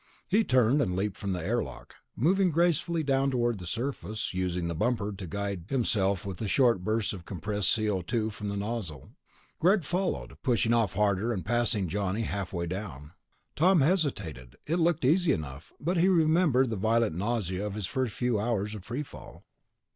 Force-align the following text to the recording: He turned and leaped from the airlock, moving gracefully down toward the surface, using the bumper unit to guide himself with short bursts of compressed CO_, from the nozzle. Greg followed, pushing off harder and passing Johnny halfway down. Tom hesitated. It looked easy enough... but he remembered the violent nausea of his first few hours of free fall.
He 0.31 0.43
turned 0.43 0.81
and 0.81 0.95
leaped 0.95 1.15
from 1.19 1.31
the 1.33 1.45
airlock, 1.45 1.93
moving 2.15 2.49
gracefully 2.49 3.03
down 3.03 3.29
toward 3.29 3.59
the 3.59 3.67
surface, 3.67 4.33
using 4.33 4.67
the 4.67 4.73
bumper 4.73 5.05
unit 5.05 5.19
to 5.19 5.27
guide 5.27 5.65
himself 5.69 6.25
with 6.25 6.49
short 6.49 6.83
bursts 6.83 7.13
of 7.13 7.23
compressed 7.23 7.69
CO_, 7.77 8.31
from 8.31 8.49
the 8.49 8.57
nozzle. 8.57 9.11
Greg 9.59 9.83
followed, 9.83 10.37
pushing 10.41 10.73
off 10.73 10.93
harder 10.93 11.31
and 11.31 11.45
passing 11.45 11.87
Johnny 11.87 12.21
halfway 12.21 12.65
down. 12.65 13.11
Tom 13.55 13.81
hesitated. 13.81 14.55
It 14.65 14.79
looked 14.79 15.05
easy 15.05 15.33
enough... 15.33 15.71
but 15.79 15.97
he 15.97 16.09
remembered 16.09 16.71
the 16.71 16.77
violent 16.77 17.15
nausea 17.15 17.63
of 17.63 17.75
his 17.75 17.85
first 17.85 18.13
few 18.15 18.39
hours 18.39 18.73
of 18.73 18.83
free 18.83 19.03
fall. 19.03 19.45